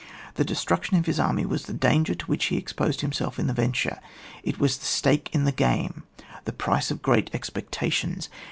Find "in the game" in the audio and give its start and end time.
5.31-6.01